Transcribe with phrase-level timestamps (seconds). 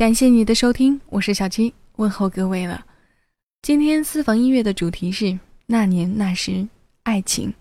[0.00, 2.86] 感谢你的收听，我是小七，问候各位了。
[3.60, 6.66] 今天私房音乐的主题是那年那时
[7.02, 7.52] 爱情。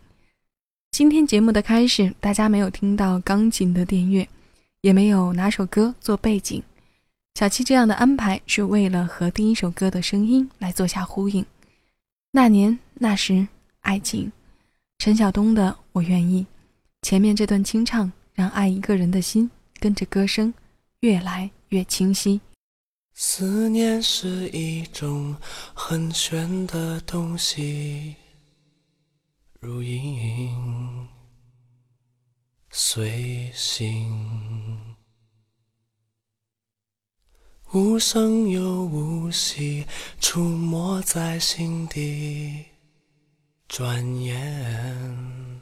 [0.90, 4.26] 今天节目的开始，大家没有听到钢琴的电乐，
[4.80, 6.64] 也没有哪首歌做背景。
[7.36, 11.46] 小七这样的安排是为了和第一首歌的声音来做下呼应。
[12.32, 13.46] 那年那时
[13.82, 14.32] 爱情，
[15.00, 16.44] 陈晓东的《我愿意》。
[17.02, 20.54] 前面这段清唱，让爱一个人的心跟着歌声
[21.02, 22.40] 越来越清晰。
[23.14, 25.36] 思念是一种
[25.74, 28.16] 很玄的东西，
[29.60, 31.08] 如影
[32.70, 34.96] 随形，
[37.74, 39.86] 无声又无息，
[40.22, 42.64] 出没在心底，
[43.68, 45.62] 转眼。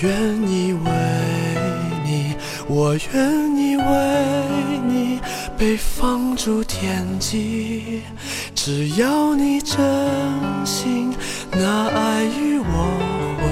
[0.00, 0.10] 愿
[0.48, 0.90] 意为
[2.04, 2.34] 你，
[2.68, 3.82] 我愿意为
[4.86, 5.20] 你
[5.58, 8.02] 被放逐天际。
[8.54, 9.76] 只要你真
[10.64, 11.12] 心
[11.50, 12.64] 拿爱与我
[13.40, 13.44] 回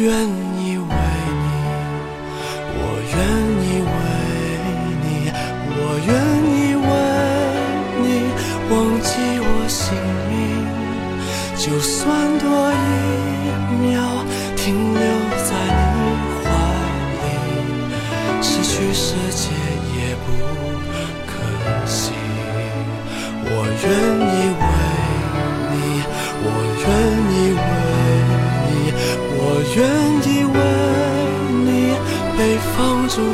[0.00, 0.06] 愿
[0.58, 0.92] 意为
[1.42, 1.46] 你，
[2.76, 2.80] 我
[3.14, 3.16] 愿
[3.64, 3.96] 意为
[5.02, 5.06] 你，
[5.76, 5.78] 我。
[6.06, 6.88] 愿意为
[8.02, 8.04] 你
[8.70, 9.10] 忘记
[9.40, 9.82] 我姓
[10.28, 10.32] 名，
[11.56, 11.93] 就算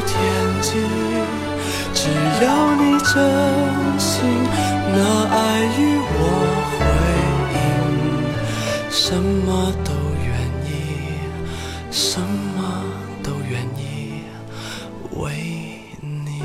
[0.06, 0.68] 天际。
[1.92, 2.08] 只
[2.44, 3.08] 要你真
[3.98, 4.08] 心
[4.94, 4.98] 拿
[5.28, 5.36] 爱
[5.78, 5.78] 与
[6.12, 6.18] 我
[6.78, 6.80] 回
[7.54, 7.58] 应，
[8.90, 9.92] 什么都
[10.24, 10.28] 愿
[10.66, 10.70] 意，
[11.90, 12.58] 什么
[13.22, 14.24] 都愿意
[15.16, 15.20] 为
[16.00, 16.42] 你。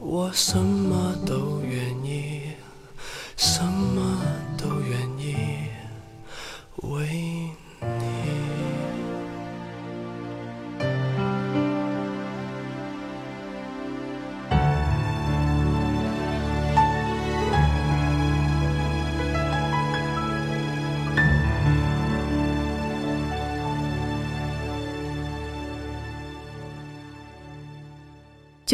[0.00, 1.72] 我什么都愿
[2.04, 2.33] 意，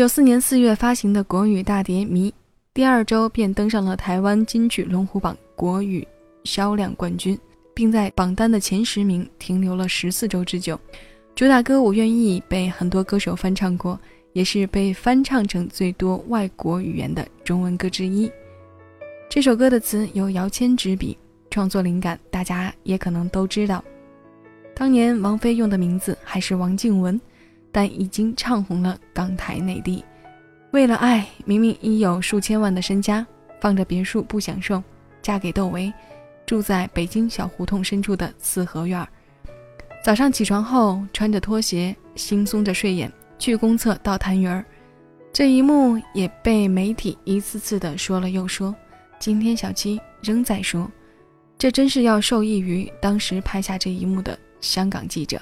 [0.01, 2.31] 九四年四月发行的国语大碟《迷》，
[2.73, 6.09] 第二周便登上了台湾金曲龙虎榜国语
[6.43, 7.39] 销量冠军。
[7.75, 10.81] 并在榜单的前十名停留了十四周之久。
[11.35, 14.01] 主打歌《我愿意》被很多歌手翻唱过，
[14.33, 18.33] 也是被翻唱成最多外国语言的中文歌之一。
[19.29, 21.15] 这首歌的词由姚谦执笔，
[21.51, 23.85] 创作灵感大家也可能都知道，
[24.75, 27.21] 当年王菲用的名字还是王静雯，
[27.73, 30.05] 但已经唱红了港台内地。
[30.73, 33.27] 为了爱，明明已有数千万的身家，
[33.61, 34.83] 放着别墅不享受，
[35.21, 35.93] 嫁给窦唯，
[36.47, 39.09] 住在北京小胡同深处的四合院儿。
[40.03, 44.65] 早上起床后，穿着拖鞋，惺忪着睡眼去公厕倒痰盂儿。
[45.33, 48.75] 这一幕也被媒体一次次的说了又说。
[49.19, 50.91] 今天小七仍在说，
[51.59, 55.41] 这真是要受益于当时拍下这一幕的香港记者，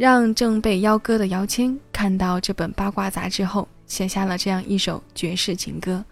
[0.00, 6.02] 让正被邀歌的姚谦看到这本八卦杂志后，写下了这样一首绝世情歌。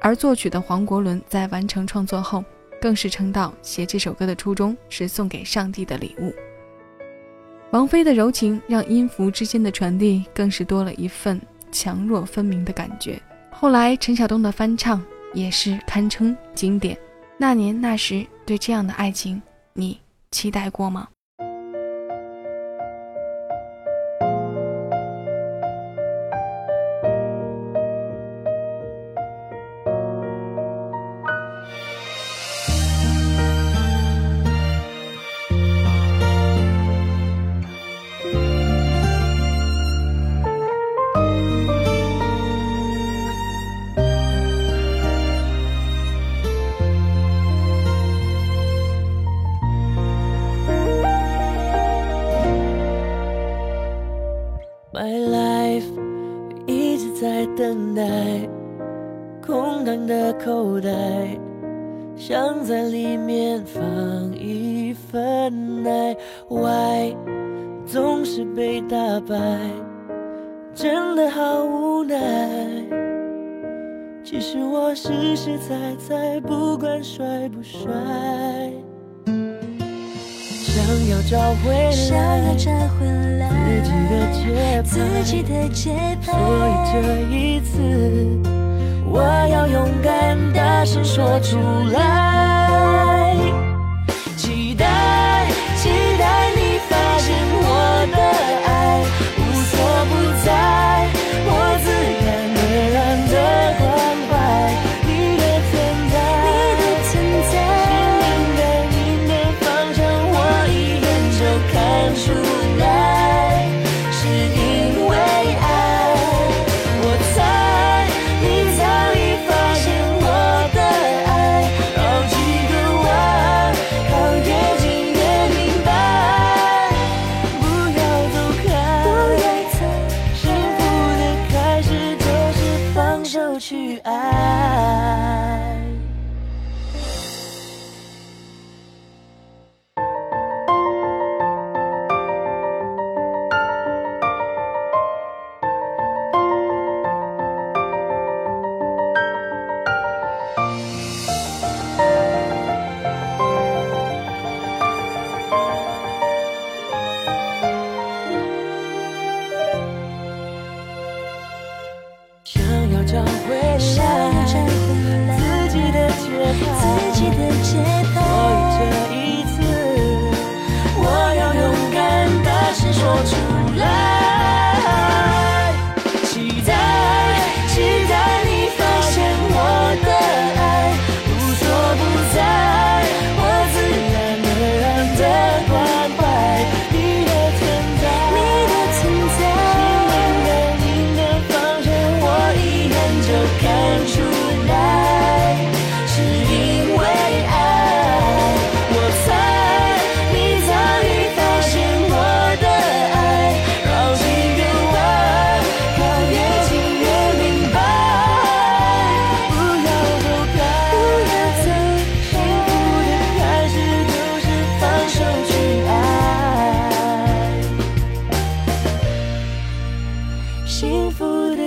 [0.00, 2.44] 而作曲的黄国伦在完成创作后，
[2.80, 6.32] 更是称道写这首歌的初衷是送给上帝的礼物。
[7.72, 11.40] 王菲的柔情让音符之间的传递更是多了一份
[11.72, 13.20] 强弱分明的感觉。
[13.50, 15.04] 后来陈晓东的翻唱。
[15.34, 16.96] 也是堪称经典。
[17.36, 19.42] 那年那时，对这样的爱情，
[19.74, 20.00] 你
[20.30, 21.08] 期待过吗？
[85.74, 86.96] 所以这
[87.34, 87.80] 一次，
[89.04, 89.20] 我
[89.50, 91.56] 要勇敢大声说出
[91.92, 92.15] 来，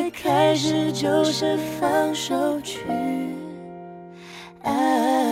[0.09, 2.81] 开始就是放手去。
[4.63, 5.29] 爱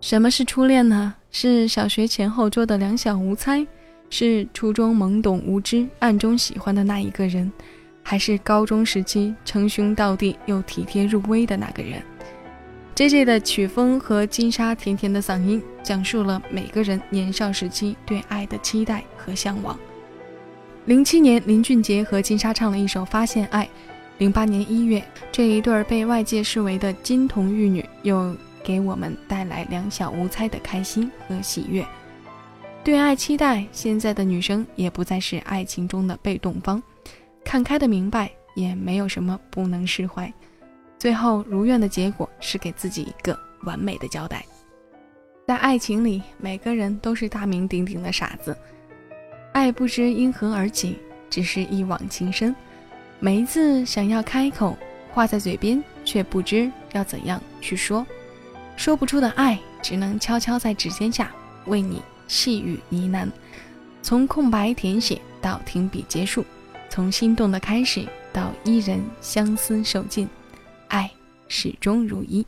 [0.00, 1.16] 什么是初恋呢？
[1.38, 3.66] 是小学前后桌的两小无猜，
[4.08, 7.52] 是初中懵懂无知、暗中喜欢的那一个人，
[8.02, 12.02] 还是高中时期称兄道弟又体贴入微的那个人。
[12.94, 19.78] J J 的曲风和金莎甜甜的嗓音，讲述了每个人年少时期对爱的期待和向往。
[20.86, 23.64] 零七年，林俊杰和金莎唱了一首《发现爱》。
[24.16, 28.34] 零八年一月，这一对被外界视为的金童玉女，又
[28.66, 31.86] 给我们带来两小无猜的开心和喜悦。
[32.82, 36.82] 对爱期待，现在的女生也不再是爱情中的被动方，
[37.44, 40.32] 看开的明白，也没有什么不能释怀。
[40.98, 44.44] 最后如愿的结果是给自己一个完美的交代。
[45.46, 48.56] 在爱情里，每个人都是大名鼎鼎的傻子。
[49.52, 50.98] 爱不知因何而起，
[51.30, 52.52] 只是一往情深。
[53.20, 54.76] 每一次想要开口，
[55.12, 58.04] 话在嘴边，却不知要怎样去说。
[58.76, 61.32] 说不出的爱，只能悄悄在指尖下
[61.64, 63.28] 为你细雨呢喃。
[64.02, 66.44] 从空白填写到停笔结束，
[66.88, 70.28] 从心动的开始到伊人相思受尽。
[70.88, 71.10] 爱
[71.48, 72.46] 始终如一，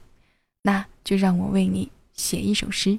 [0.62, 2.98] 那就让我为你写一首诗。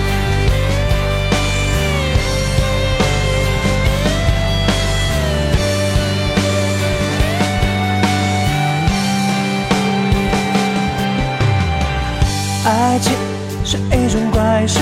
[12.91, 13.13] 爱情
[13.63, 14.77] 是一种怪事，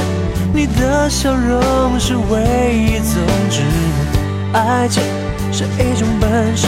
[0.51, 3.61] 你的笑容是唯一宗旨。
[4.51, 5.03] 爱情
[5.51, 6.65] 是一种本事，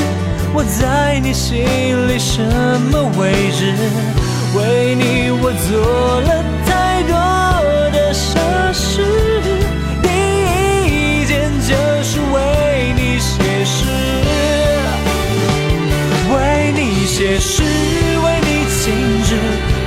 [0.54, 1.66] 我在你心
[2.08, 2.44] 里什
[2.92, 3.74] 么位置？
[4.56, 7.16] 为你我做了太多
[7.90, 8.40] 的傻
[8.72, 9.02] 事，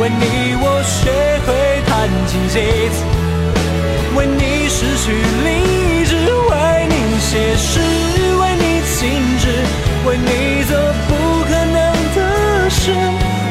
[0.00, 1.10] 为你我学
[1.44, 1.48] 会
[1.86, 3.04] 弹琴写词，
[4.16, 5.12] 为你失去
[5.44, 6.16] 理智，
[6.48, 7.78] 为你写诗，
[8.40, 8.98] 为你静
[9.38, 9.44] 止，
[10.06, 10.72] 为你做
[11.06, 11.76] 不可能
[12.16, 12.92] 的事，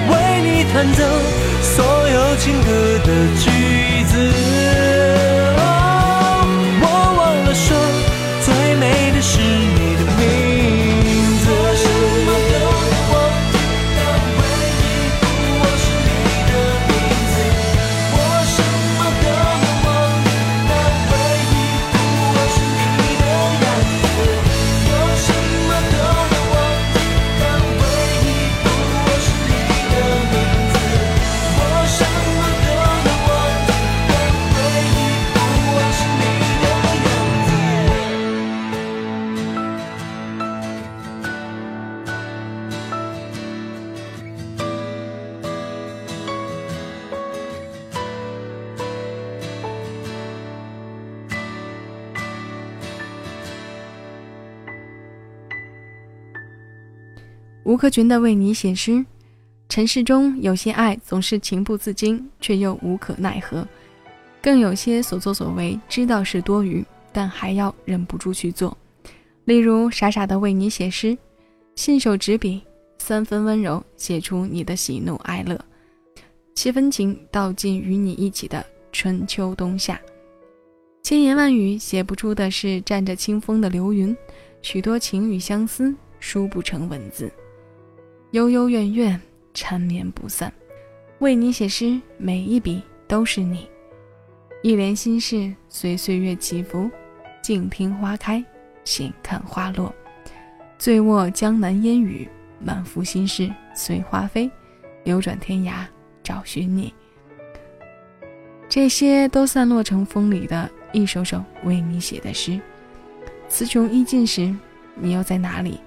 [0.10, 1.04] 为你弹奏
[1.62, 2.68] 所有情歌
[3.06, 4.59] 的句子。
[57.70, 59.06] 吴克群的为你写诗。
[59.70, 63.64] 尘世中有些爱总是情不自禁，却又无可奈何；
[64.42, 66.84] 更有些所作所为知道是多余，
[67.14, 68.76] 但还要忍不住去做。
[69.46, 71.16] 例如，傻傻的为你写诗，
[71.76, 72.64] 信手执笔，
[72.98, 75.64] 三分温柔写出你的喜怒哀乐，
[76.56, 80.02] 七分情道尽与你一起的春秋冬夏。
[81.04, 84.18] 千言万语写不出的是蘸着清风的流云，
[84.64, 87.32] 许多情与相思书不成文字，
[88.32, 89.20] 悠悠怨怨。
[89.52, 90.54] 缠绵不散，
[91.18, 93.68] 为你写诗，每一笔都是你。
[94.62, 96.90] 一帘心事随岁月起伏，
[97.42, 98.42] 静听花开，
[98.86, 99.94] 闲看花落。
[100.78, 104.50] 醉卧江南烟雨，满腹心事随花飞，
[105.04, 105.86] 流转天涯
[106.24, 106.94] 找寻你。
[108.70, 112.58] 这些都散落成风里的一首首为你写的诗。
[113.50, 114.56] 词穷意尽时，
[114.96, 115.80] 你又在哪里？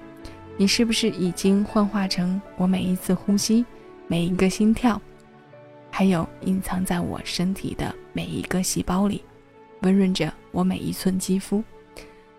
[0.59, 3.65] 你是不是已经幻化成我每一次呼吸，
[4.07, 5.01] 每一个心跳，
[5.91, 9.23] 还有隐藏在我身体的每一个细胞里，
[9.81, 11.65] 温润着我每一寸肌肤？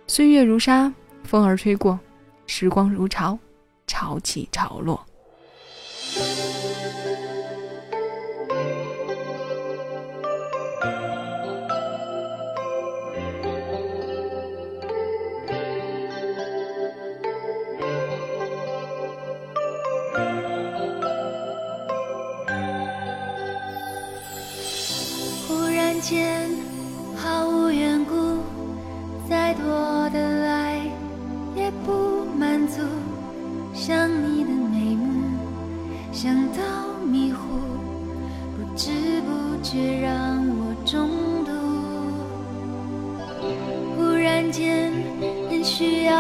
[0.08, 0.94] 岁月如沙，
[1.24, 1.98] 风儿吹过；
[2.46, 3.38] 时光如潮，
[3.88, 5.04] 潮起潮落。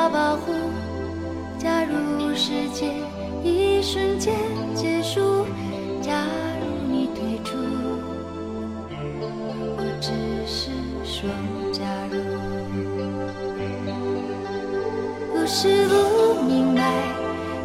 [0.10, 0.52] 保护。
[1.58, 2.94] 假如世界
[3.44, 4.34] 一瞬间
[4.74, 5.46] 结束，
[6.02, 6.26] 假
[6.60, 7.58] 如你退出，
[9.78, 10.12] 我只
[10.48, 10.72] 是
[11.04, 11.30] 说
[11.72, 12.18] 假如。
[15.34, 15.46] 不。
[15.46, 16.82] 是不明白，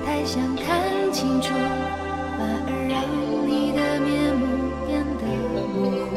[0.05, 1.55] 太想看清楚，
[2.37, 3.07] 反而让
[3.46, 4.42] 你的面目
[4.85, 5.22] 变得
[5.72, 6.12] 模糊。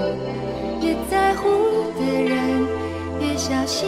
[0.81, 1.47] 越在乎
[1.95, 2.65] 的人，
[3.21, 3.87] 越小心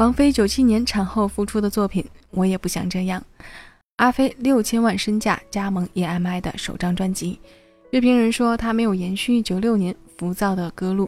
[0.00, 3.22] 王菲九七年产后复出的作品，我也不想这样。
[3.96, 7.38] 阿飞六千万身价加盟 EMI 的首张专辑，
[7.90, 11.06] 乐评人说他没有延续九六年浮躁的歌路，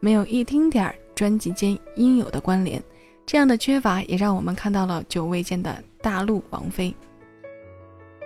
[0.00, 2.82] 没有一丁点儿专辑间应有的关联。
[3.26, 6.94] 这样的缺乏也让我们看到了久未见的大陆王菲。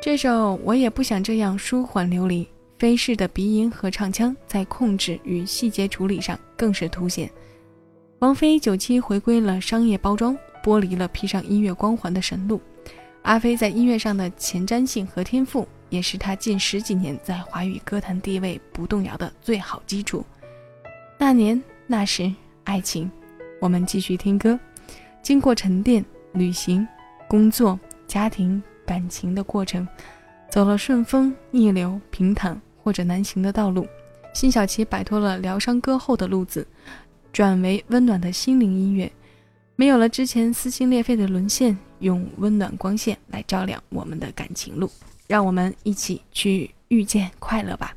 [0.00, 2.46] 这首我也不想这样舒缓流离，
[2.78, 7.28] 飞逝的鼻音和唱腔在控制与细节处理上更是凸显。
[8.20, 12.60] 王菲九七回归了商业包装，剥离了披上音乐光环的神路。
[13.22, 20.24] 阿飞在音乐上的前瞻性和天赋，也是他近十几年在华语歌坛地位不动摇的最好基础。
[21.18, 22.32] 那年那时，
[22.64, 23.10] 爱情，
[23.60, 24.58] 我们继续听歌。
[25.20, 26.86] 经过沉淀、旅行、
[27.28, 29.86] 工作、家庭、感情的过程，
[30.50, 33.86] 走了顺风逆流、平坦或者难行的道路，
[34.32, 36.66] 辛晓琪摆脱了疗伤歌后的路子，
[37.34, 39.10] 转为温暖的心灵音乐。
[39.74, 44.88] 没有了之前撕心裂肺的沦陷，用温暖光线来照亮我们的感情路，
[45.26, 47.92] 让我们一起去遇见快乐吧。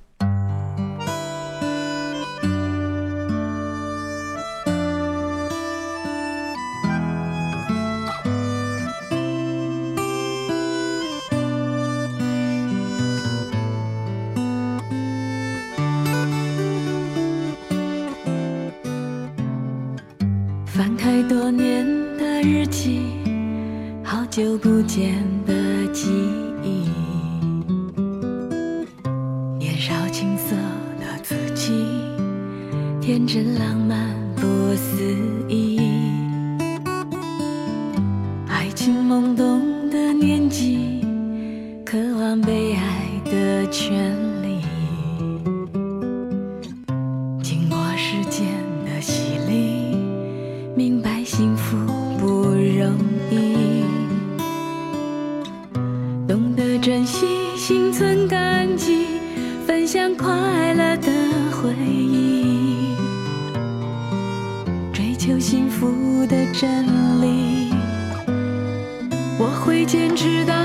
[24.97, 25.37] 久
[56.88, 59.19] 珍惜，心存感激，
[59.67, 61.12] 分享快乐的
[61.52, 62.95] 回忆，
[64.93, 66.86] 追求幸福的真
[67.21, 67.73] 理，
[69.38, 70.57] 我会坚持到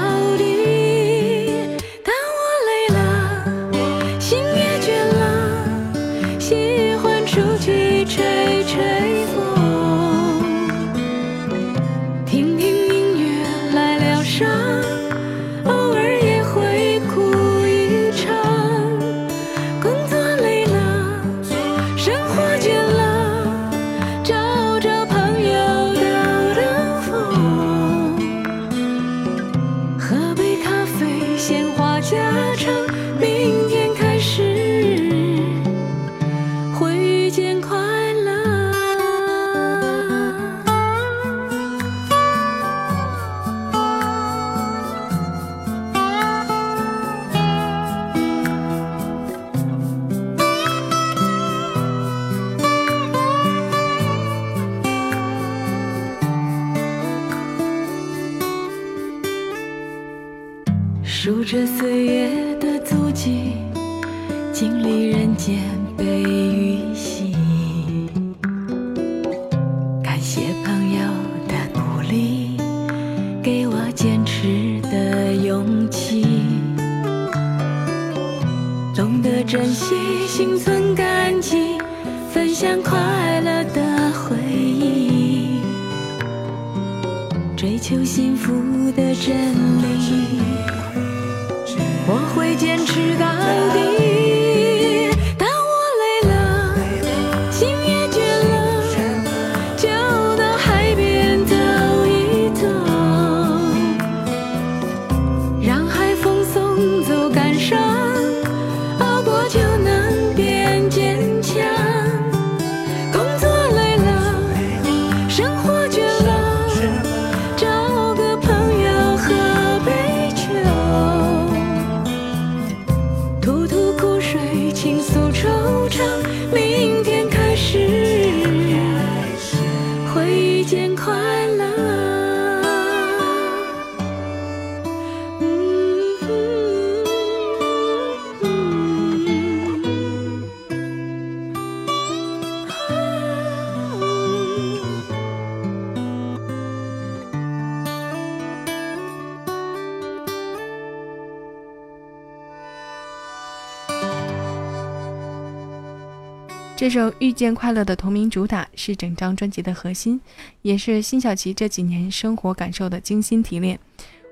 [156.93, 160.21] 首《遇见快乐》的同名主打是整张专辑的核心，
[160.61, 163.79] 也是辛晓琪这几年生活感受的精心提炼。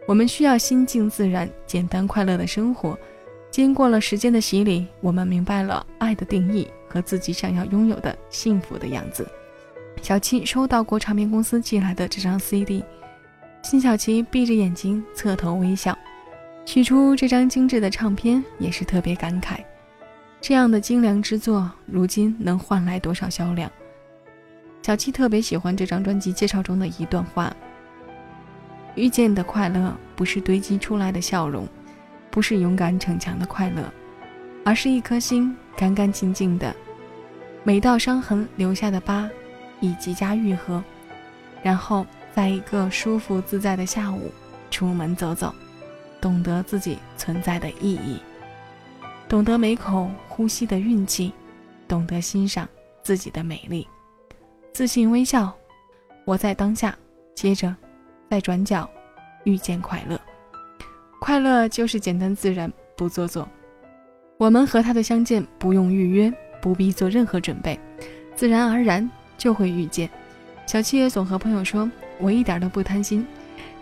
[0.07, 2.99] 我们需要心静自然、简单快乐的生活。
[3.51, 9.27] 经过了时间的洗礼，我们明白了爱的定义和自己想要拥有的幸福的样子。
[10.03, 12.85] 小七收到过唱片公司寄来的这张 CD，
[13.63, 15.97] 辛晓琪闭着眼睛侧头微笑。
[16.67, 19.61] 取出这张精致的唱片，也是特别感慨。
[20.41, 23.71] 这样的精良之作，如今能换来多少销量？
[24.83, 27.55] 小七特别喜欢这张专辑介绍中的一段话
[28.97, 31.69] ：“遇见的快乐，不是堆积出来的笑容，
[32.31, 33.85] 不是勇敢逞强的快乐，
[34.65, 36.75] 而是一颗心干干净净的，
[37.63, 39.29] 每道伤痕留下的疤。”
[39.83, 40.85] 已即加愈合，
[41.63, 44.31] 然后在一个舒服自在的下午，
[44.71, 45.55] 出门走走，
[46.21, 48.21] 懂得自己存在的意义，
[49.27, 51.31] 懂得每口呼吸的运气，
[51.87, 52.67] 懂得欣赏
[53.03, 53.87] 自己的美丽，
[54.73, 55.55] 自信微笑，
[56.25, 56.97] 活在当下。
[57.35, 57.77] 接着，
[58.31, 58.89] 在转角
[59.45, 60.19] 遇见快乐，
[61.21, 63.47] 快乐就是简单自然，不做作。
[64.39, 67.79] 我们和他的相见不用预约，不必做任何准备，
[68.35, 69.07] 自然而然。
[69.37, 70.09] 就会遇见。
[70.67, 73.27] 小七也总和朋友说：“我一点都不贪心，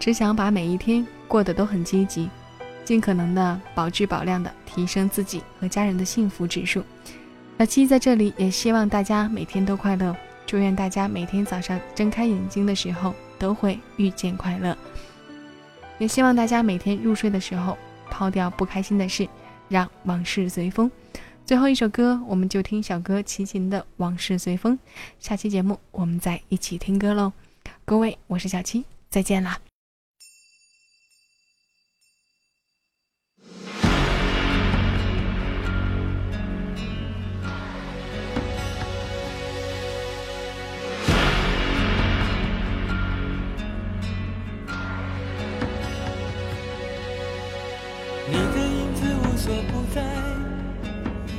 [0.00, 2.28] 只想把每一天过得都很积极，
[2.88, 6.82] 尽可能的保质保量的提升自己和家人的幸福指数。”
[7.58, 14.74] 小七在这里也希望大家每天都快乐，祝愿大家每天早上睁开眼睛的时候都会遇见快乐，
[15.98, 17.76] 也希望大家每天入睡的时候
[18.10, 19.28] 抛掉不开心的事，
[19.68, 20.90] 让往事随风。
[21.44, 24.74] 最后一首歌，我们就听小哥齐秦的《往事随风》。
[25.20, 27.34] 下期节目我们再一起听歌喽，
[27.84, 29.58] 各位，我是小七，再见啦。